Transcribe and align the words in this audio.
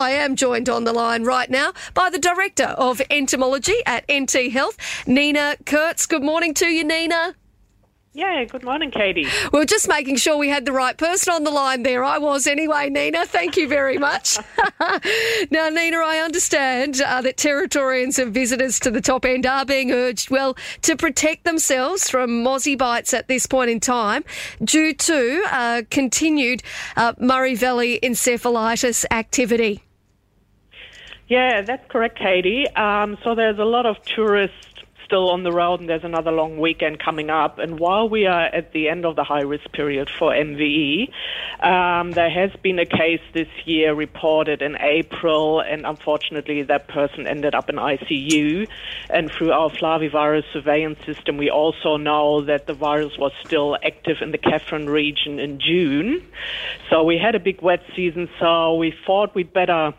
I 0.00 0.10
am 0.10 0.34
joined 0.34 0.68
on 0.68 0.82
the 0.82 0.92
line 0.92 1.22
right 1.22 1.48
now 1.48 1.72
by 1.94 2.10
the 2.10 2.18
Director 2.18 2.64
of 2.64 3.00
Entomology 3.10 3.76
at 3.86 4.04
NT 4.12 4.50
Health, 4.50 4.76
Nina 5.06 5.54
Kurucz. 5.62 6.08
Good 6.08 6.24
morning 6.24 6.52
to 6.54 6.66
you, 6.66 6.82
Nina. 6.82 7.36
Yeah, 8.12 8.44
good 8.44 8.64
morning, 8.64 8.90
Katie. 8.90 9.26
We 9.52 9.60
are 9.60 9.64
just 9.64 9.88
making 9.88 10.16
sure 10.16 10.36
we 10.36 10.48
had 10.48 10.64
the 10.64 10.72
right 10.72 10.96
person 10.96 11.32
on 11.32 11.44
the 11.44 11.50
line 11.52 11.84
there. 11.84 12.02
I 12.02 12.18
was 12.18 12.48
anyway, 12.48 12.90
Nina. 12.90 13.24
Thank 13.24 13.56
you 13.56 13.68
very 13.68 13.96
much. 13.96 14.36
now, 15.50 15.68
Nina, 15.68 15.98
I 15.98 16.22
understand 16.24 17.00
uh, 17.00 17.22
that 17.22 17.36
Territorians 17.36 18.18
and 18.18 18.34
visitors 18.34 18.80
to 18.80 18.90
the 18.90 19.00
top 19.00 19.24
end 19.24 19.46
are 19.46 19.64
being 19.64 19.92
urged, 19.92 20.28
well, 20.28 20.56
to 20.82 20.96
protect 20.96 21.44
themselves 21.44 22.10
from 22.10 22.44
mozzie 22.44 22.76
bites 22.76 23.14
at 23.14 23.28
this 23.28 23.46
point 23.46 23.70
in 23.70 23.78
time 23.78 24.24
due 24.62 24.92
to 24.92 25.44
uh, 25.50 25.82
continued 25.90 26.64
uh, 26.96 27.12
Murray 27.20 27.54
Valley 27.54 28.00
encephalitis 28.02 29.04
activity. 29.12 29.83
Yeah, 31.28 31.62
that's 31.62 31.86
correct, 31.88 32.18
Katie. 32.18 32.68
Um, 32.68 33.16
so 33.24 33.34
there's 33.34 33.58
a 33.58 33.64
lot 33.64 33.86
of 33.86 33.96
tourists 34.04 34.56
still 35.06 35.30
on 35.30 35.42
the 35.42 35.52
road, 35.52 35.80
and 35.80 35.88
there's 35.88 36.04
another 36.04 36.30
long 36.32 36.58
weekend 36.58 36.98
coming 36.98 37.30
up. 37.30 37.58
And 37.58 37.78
while 37.78 38.08
we 38.08 38.26
are 38.26 38.46
at 38.46 38.72
the 38.72 38.88
end 38.88 39.04
of 39.04 39.16
the 39.16 39.24
high 39.24 39.42
risk 39.42 39.70
period 39.72 40.10
for 40.10 40.32
MVE, 40.32 41.08
um, 41.60 42.12
there 42.12 42.30
has 42.30 42.50
been 42.62 42.78
a 42.78 42.86
case 42.86 43.20
this 43.32 43.48
year 43.64 43.94
reported 43.94 44.60
in 44.60 44.76
April, 44.80 45.60
and 45.60 45.86
unfortunately, 45.86 46.62
that 46.62 46.88
person 46.88 47.26
ended 47.26 47.54
up 47.54 47.68
in 47.70 47.76
ICU. 47.76 48.68
And 49.08 49.30
through 49.30 49.52
our 49.52 49.70
flavivirus 49.70 50.44
surveillance 50.52 50.98
system, 51.06 51.36
we 51.36 51.50
also 51.50 51.96
know 51.96 52.42
that 52.42 52.66
the 52.66 52.74
virus 52.74 53.16
was 53.18 53.32
still 53.44 53.76
active 53.82 54.18
in 54.20 54.30
the 54.32 54.38
Katherine 54.38 54.90
region 54.90 55.38
in 55.38 55.60
June. 55.60 56.26
So 56.90 57.02
we 57.02 57.18
had 57.18 57.34
a 57.34 57.40
big 57.40 57.62
wet 57.62 57.82
season, 57.94 58.28
so 58.38 58.74
we 58.74 58.94
thought 59.06 59.34
we'd 59.34 59.52
better 59.52 59.94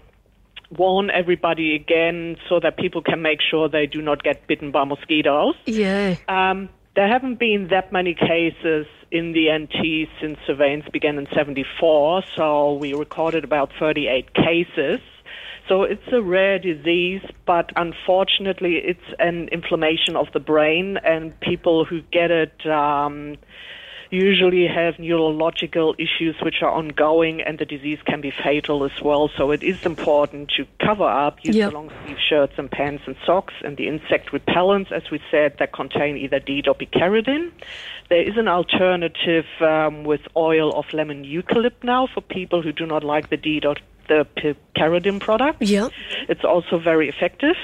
warn 0.71 1.09
everybody 1.09 1.75
again 1.75 2.37
so 2.49 2.59
that 2.59 2.77
people 2.77 3.01
can 3.01 3.21
make 3.21 3.39
sure 3.41 3.69
they 3.69 3.85
do 3.85 4.01
not 4.01 4.23
get 4.23 4.47
bitten 4.47 4.71
by 4.71 4.83
mosquitoes. 4.83 5.55
Yeah. 5.65 6.15
Um, 6.27 6.69
there 6.95 7.07
haven't 7.07 7.39
been 7.39 7.67
that 7.71 7.91
many 7.91 8.13
cases 8.13 8.87
in 9.11 9.33
the 9.33 9.51
NT 9.51 10.09
since 10.21 10.37
surveillance 10.47 10.85
began 10.91 11.17
in 11.17 11.27
74, 11.33 12.23
so 12.35 12.73
we 12.73 12.93
recorded 12.93 13.43
about 13.43 13.71
38 13.79 14.33
cases. 14.33 14.99
So 15.67 15.83
it's 15.83 16.07
a 16.11 16.21
rare 16.21 16.59
disease, 16.59 17.21
but 17.45 17.71
unfortunately, 17.75 18.75
it's 18.75 19.13
an 19.19 19.49
inflammation 19.51 20.15
of 20.15 20.27
the 20.33 20.39
brain, 20.39 20.97
and 21.03 21.37
people 21.39 21.85
who 21.85 22.01
get 22.01 22.29
it 22.31 22.65
um, 22.67 23.37
usually 24.09 24.67
have 24.67 24.99
neurological 24.99 25.95
issues 25.97 26.35
which 26.41 26.61
are 26.61 26.71
ongoing, 26.71 27.41
and 27.41 27.59
the 27.59 27.65
disease 27.65 27.99
can 28.05 28.21
be 28.21 28.31
fatal 28.31 28.83
as 28.83 29.01
well. 29.01 29.29
So 29.37 29.51
it 29.51 29.63
is 29.63 29.85
important 29.85 30.51
to 30.57 30.65
cover 30.79 31.07
up, 31.07 31.43
use 31.43 31.55
yep. 31.55 31.73
long 31.73 31.91
sleeve 32.03 32.17
shirts 32.19 32.53
and 32.57 32.69
pants 32.69 33.03
and 33.07 33.15
socks, 33.25 33.53
and 33.63 33.77
the 33.77 33.87
insect 33.87 34.31
repellents, 34.31 34.91
as 34.91 35.09
we 35.11 35.19
said, 35.31 35.57
that 35.59 35.73
contain 35.73 36.17
either 36.17 36.39
DEET 36.39 36.67
or 36.67 36.75
picaridin. 36.75 37.51
There 38.09 38.21
is 38.21 38.37
an 38.37 38.47
alternative 38.47 39.45
um, 39.61 40.03
with 40.03 40.21
oil 40.35 40.71
of 40.73 40.85
lemon 40.93 41.25
eucalypt 41.25 41.83
now 41.83 42.07
for 42.07 42.21
people 42.21 42.61
who 42.61 42.71
do 42.71 42.85
not 42.85 43.03
like 43.03 43.29
the 43.29 43.37
DEET 43.37 43.65
or 43.65 43.75
the 44.07 44.25
picaridin 44.37 45.19
product. 45.19 45.61
Yeah. 45.61 45.89
It's 46.29 46.43
also 46.43 46.79
very 46.79 47.09
effective. 47.09 47.55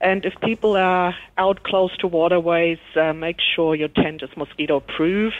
And 0.00 0.24
if 0.24 0.34
people 0.40 0.76
are 0.76 1.14
out 1.36 1.62
close 1.62 1.96
to 1.98 2.06
waterways, 2.06 2.78
uh, 2.96 3.12
make 3.12 3.36
sure 3.54 3.74
your 3.74 3.88
tent 3.88 4.22
is 4.22 4.30
mosquito 4.36 4.80
proof. 4.80 5.34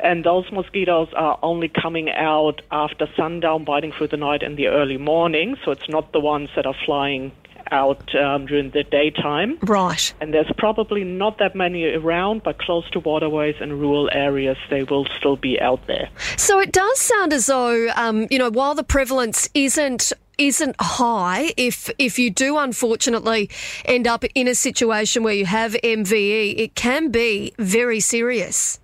And 0.00 0.24
those 0.24 0.50
mosquitoes 0.52 1.08
are 1.14 1.38
only 1.42 1.68
coming 1.68 2.10
out 2.10 2.62
after 2.70 3.08
sundown, 3.16 3.64
biting 3.64 3.92
through 3.92 4.08
the 4.08 4.16
night 4.16 4.42
and 4.42 4.56
the 4.56 4.68
early 4.68 4.98
morning. 4.98 5.56
So 5.64 5.70
it's 5.70 5.88
not 5.88 6.12
the 6.12 6.20
ones 6.20 6.50
that 6.56 6.66
are 6.66 6.76
flying 6.84 7.32
out 7.70 8.14
um, 8.14 8.46
during 8.46 8.70
the 8.70 8.84
daytime. 8.84 9.58
Right. 9.62 10.12
And 10.20 10.32
there's 10.32 10.50
probably 10.58 11.04
not 11.04 11.38
that 11.38 11.54
many 11.54 11.84
around, 11.84 12.42
but 12.42 12.58
close 12.58 12.88
to 12.90 13.00
waterways 13.00 13.56
and 13.60 13.80
rural 13.80 14.08
areas, 14.12 14.56
they 14.70 14.82
will 14.84 15.06
still 15.18 15.36
be 15.36 15.60
out 15.60 15.86
there. 15.86 16.08
So 16.36 16.60
it 16.60 16.72
does 16.72 17.00
sound 17.00 17.32
as 17.32 17.46
though, 17.46 17.88
um, 17.96 18.26
you 18.30 18.38
know, 18.38 18.50
while 18.50 18.74
the 18.74 18.84
prevalence 18.84 19.48
isn't 19.54 20.12
isn't 20.38 20.76
high 20.78 21.50
if 21.56 21.88
if 21.98 22.18
you 22.18 22.30
do 22.30 22.58
unfortunately 22.58 23.48
end 23.86 24.06
up 24.06 24.22
in 24.34 24.46
a 24.46 24.54
situation 24.54 25.22
where 25.22 25.32
you 25.32 25.46
have 25.46 25.72
MVE 25.72 26.58
it 26.58 26.74
can 26.74 27.10
be 27.10 27.54
very 27.58 28.00
serious 28.00 28.78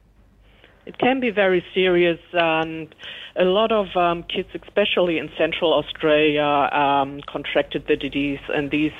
it 0.87 0.99
can 0.99 1.21
be 1.21 1.31
very 1.31 1.65
serious 1.75 2.19
and 2.33 2.95
a 3.37 3.45
lot 3.45 3.73
of 3.73 3.97
um, 3.97 4.25
kids, 4.25 4.49
especially 4.55 5.19
in 5.19 5.31
Central 5.39 5.73
Australia, 5.73 6.43
um, 6.43 7.21
contracted 7.27 7.87
the 7.89 7.97
disease, 7.97 8.41
and 8.49 8.71
these 8.71 8.93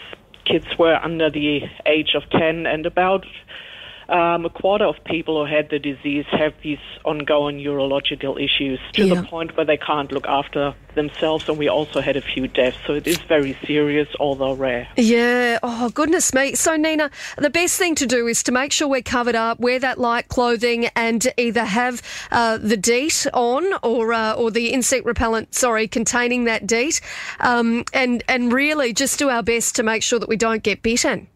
kids 0.45 0.67
were 0.79 0.95
under 0.95 1.31
the 1.31 1.61
age 1.87 2.15
of 2.15 2.23
10, 2.31 2.67
and 2.67 2.87
about 2.87 3.27
um, 4.09 4.45
a 4.45 4.51
quarter 4.51 4.85
of 4.85 4.97
people 5.05 5.45
who 5.45 5.53
had 5.53 5.71
the 5.71 5.79
disease 5.79 6.27
have 6.31 6.55
these 6.63 6.79
ongoing 7.05 7.63
neurological 7.63 8.37
issues 8.39 8.81
to 8.95 9.07
yeah. 9.07 9.15
the 9.15 9.23
point 9.23 9.57
where 9.57 9.67
they 9.67 9.77
can't 9.77 10.13
look 10.13 10.27
after 10.27 10.75
themselves, 10.95 11.49
and 11.49 11.59
we 11.59 11.69
also 11.69 12.01
had 12.01 12.17
a 12.17 12.21
few 12.21 12.49
deaths. 12.49 12.77
So 12.87 12.95
it 12.95 13.07
is 13.07 13.19
very 13.23 13.57
serious, 13.65 14.09
although 14.21 14.55
rare. 14.55 14.89
Yeah. 14.97 15.59
Oh, 15.63 15.91
goodness 15.91 16.35
me. 16.35 16.55
So, 16.55 16.77
Nina, 16.77 17.11
the 17.39 17.51
best 17.51 17.79
thing 17.79 17.95
to 17.97 18.07
do 18.07 18.27
is 18.27 18.43
to 18.45 18.53
make 18.53 18.73
sure 18.73 18.89
we're 18.89 19.03
covered 19.03 19.35
up, 19.35 19.61
wear 19.61 19.79
that 19.79 19.99
light 19.99 20.29
clothing, 20.29 20.87
and 20.97 21.27
either 21.37 21.65
have 21.65 22.03
uh, 22.31 22.59
the 22.59 22.77
DEET 22.77 23.27
on 23.33 23.65
or 23.83 24.13
uh, 24.13 24.35
or 24.35 24.51
the 24.51 24.73
insect 24.73 25.07
repellent, 25.07 25.55
sorry, 25.55 25.89
containing 25.89 26.45
that 26.45 26.67
DEET, 26.67 27.01
um, 27.41 27.85
and 27.93 28.23
and 28.29 28.53
really 28.53 28.93
just 28.93 29.19
do 29.19 29.31
our 29.31 29.43
best 29.43 29.77
to 29.77 29.83
make 29.83 30.03
sure 30.03 30.19
that 30.19 30.29
we 30.29 30.37
don't 30.37 30.63
get 30.63 30.83
bitten. 30.83 31.29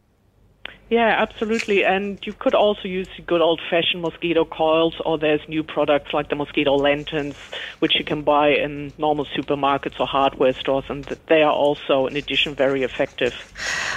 Yeah, 0.89 1.17
absolutely. 1.19 1.85
And 1.85 2.25
you 2.25 2.33
could 2.33 2.55
also 2.55 2.87
use 2.87 3.09
good 3.27 3.41
old 3.41 3.61
fashioned 3.69 4.03
mosquito 4.03 4.45
coils, 4.45 4.95
or 5.05 5.19
there's 5.19 5.41
new 5.49 5.65
products 5.65 6.13
like 6.13 6.29
the 6.29 6.37
mosquito 6.37 6.77
lanterns, 6.77 7.35
which 7.81 7.97
you 7.97 8.05
can 8.05 8.23
buy 8.23 8.51
in 8.51 8.93
normal 8.97 9.25
supermarkets 9.27 9.99
or 9.99 10.07
hardware 10.07 10.53
stores, 10.53 10.85
and 10.89 11.05
they 11.27 11.43
are 11.43 11.53
also, 11.53 12.07
in 12.07 12.17
addition, 12.17 12.55
very 12.55 12.85
effective. 12.85 13.35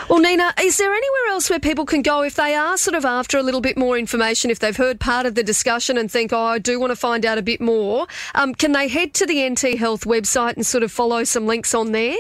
Well, 0.10 0.20
Nina, 0.20 0.52
is 0.60 0.78
there 0.78 0.92
anywhere 0.92 1.28
else 1.30 1.50
where 1.50 1.60
people 1.60 1.86
can 1.86 2.02
go 2.02 2.24
if 2.24 2.36
they 2.36 2.56
are 2.56 2.76
sort 2.76 2.96
of 2.96 3.06
after 3.06 3.38
a 3.38 3.44
little 3.44 3.62
bit 3.62 3.78
more 3.78 3.96
information, 3.96 4.50
if 4.50 4.58
they've 4.58 4.76
heard 4.76 5.00
part 5.00 5.28
of 5.28 5.36
the 5.36 5.44
discussion 5.44 5.96
and 5.96 6.12
think, 6.12 6.34
oh, 6.34 6.42
I 6.42 6.58
do 6.58 6.80
want 6.80 6.90
to 6.90 6.96
find 6.96 7.24
out 7.24 7.38
a 7.38 7.44
bit 7.44 7.62
more? 7.62 8.08
Um, 8.34 8.56
can 8.56 8.72
they 8.72 8.88
head 8.88 9.14
to 9.16 9.28
the 9.28 9.48
NT 9.48 9.78
Health 9.78 10.06
website 10.06 10.56
and 10.56 10.66
sort 10.66 10.84
of 10.84 10.92
follow 10.92 11.24
some 11.24 11.46
links 11.46 11.76
on 11.76 11.92
there? 11.92 12.16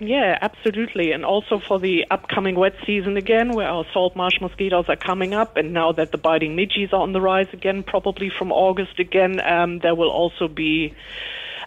Yeah, 0.00 0.38
absolutely. 0.40 1.12
And 1.12 1.24
also 1.24 1.60
for 1.60 1.78
the 1.78 2.04
upcoming 2.10 2.56
wet 2.56 2.74
season 2.86 3.16
again, 3.16 3.52
where 3.52 3.68
our 3.68 3.84
salt 3.92 4.16
marsh 4.16 4.40
mosquitoes 4.40 4.86
are 4.88 4.96
coming 4.96 5.34
up, 5.34 5.56
and 5.56 5.72
now 5.72 5.92
that 5.92 6.12
the 6.12 6.18
biting 6.18 6.56
midges 6.56 6.92
are 6.92 7.00
on 7.00 7.12
the 7.12 7.20
rise 7.20 7.48
again, 7.52 7.82
probably 7.82 8.30
from 8.36 8.52
August 8.52 8.98
again, 8.98 9.40
um, 9.40 9.78
there 9.78 9.94
will 9.94 10.10
also 10.10 10.48
be 10.48 10.94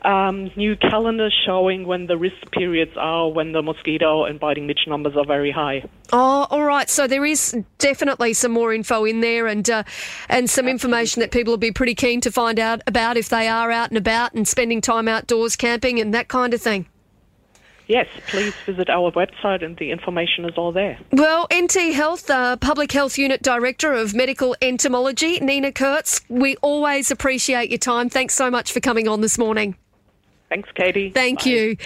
um, 0.04 0.52
new 0.56 0.76
calendars 0.76 1.36
showing 1.46 1.86
when 1.86 2.08
the 2.08 2.18
risk 2.18 2.52
periods 2.52 2.92
are 2.98 3.30
when 3.30 3.52
the 3.52 3.62
mosquito 3.62 4.26
and 4.26 4.40
biting 4.40 4.68
midge 4.68 4.86
numbers 4.88 5.16
are 5.16 5.26
very 5.26 5.52
high. 5.52 5.84
Oh, 6.14 6.48
all 6.50 6.64
right. 6.64 6.90
So 6.90 7.08
there 7.08 7.26
is 7.26 7.56
definitely 7.78 8.34
some 8.34 8.52
more 8.52 8.74
info 8.74 9.06
in 9.06 9.22
there, 9.22 9.48
and 9.48 9.70
uh, 9.70 9.84
and 10.30 10.50
some 10.50 10.66
Absolutely. 10.66 10.72
information 10.72 11.20
that 11.22 11.32
people 11.32 11.54
will 11.54 11.58
be 11.58 11.72
pretty 11.72 11.96
keen 11.96 12.22
to 12.22 12.32
find 12.32 12.59
out 12.59 12.82
about 12.88 13.18
if 13.18 13.30
they 13.30 13.48
are 13.48 13.72
out 13.72 13.90
and 13.90 13.98
about 13.98 14.34
and 14.34 14.48
spending 14.48 14.82
time 14.82 15.08
outdoors 15.08 15.56
camping 15.56 16.00
and 16.00 16.14
that 16.14 16.28
kind 16.28 16.54
of 16.54 16.62
thing. 16.62 16.88
Yes, 17.88 18.08
please 18.28 18.53
visit 18.66 18.90
our 18.90 19.12
website 19.12 19.64
and 19.64 19.78
the 19.78 19.92
information 19.92 20.44
is 20.46 20.58
all 20.58 20.74
there. 20.74 21.00
Well, 21.12 21.48
NT 21.53 21.94
Health, 21.94 22.30
uh, 22.30 22.58
Public 22.58 22.92
Health 22.92 23.18
Unit 23.18 23.42
Director 23.42 23.94
of 23.94 24.14
Medical 24.14 24.56
Entomology, 24.62 25.40
Nina 25.40 25.72
Kurucz, 25.72 26.22
we 26.28 26.58
always 26.58 27.12
appreciate 27.12 27.70
your 27.70 27.78
time. 27.78 28.09
Thanks 28.09 28.34
so 28.34 28.52
much 28.52 28.74
for 28.74 28.81
coming 28.81 29.08
on 29.08 29.22
this 29.22 29.38
morning. 29.38 29.76
Thanks, 30.50 30.70
Katie. 30.76 31.09
Thank 31.09 31.44
Bye. 31.44 31.50
you. 31.50 31.78